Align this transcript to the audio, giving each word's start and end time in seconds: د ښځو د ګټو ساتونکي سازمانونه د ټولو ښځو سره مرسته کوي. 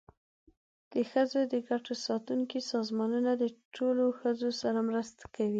د 0.93 0.95
ښځو 1.11 1.39
د 1.53 1.55
ګټو 1.69 1.93
ساتونکي 2.05 2.59
سازمانونه 2.71 3.31
د 3.37 3.43
ټولو 3.75 4.05
ښځو 4.19 4.49
سره 4.61 4.79
مرسته 4.89 5.23
کوي. 5.35 5.49